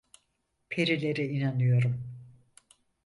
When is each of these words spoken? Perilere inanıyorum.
Perilere 0.69 1.27
inanıyorum. 1.27 2.03